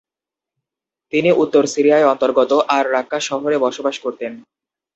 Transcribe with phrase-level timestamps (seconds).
[1.13, 4.31] তিনি উত্তর সিরিয়ায় অন্তর্গত আর-রাক্কা শহরে বসবাস করতেন।